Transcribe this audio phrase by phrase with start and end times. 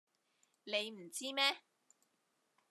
[0.63, 1.57] 你唔知咩